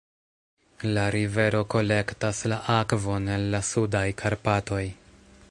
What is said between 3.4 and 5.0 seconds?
la Sudaj Karpatoj.